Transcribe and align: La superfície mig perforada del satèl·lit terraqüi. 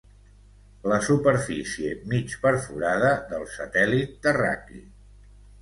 La 0.91 0.97
superfície 1.07 1.91
mig 2.13 2.35
perforada 2.47 3.13
del 3.35 3.47
satèl·lit 3.59 4.21
terraqüi. 4.27 4.83